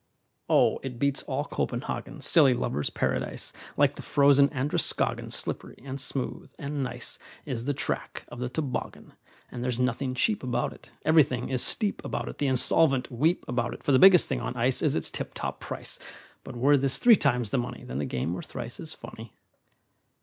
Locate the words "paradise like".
2.89-3.97